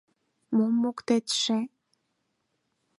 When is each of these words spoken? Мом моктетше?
Мом 0.55 0.73
моктетше? 0.81 1.57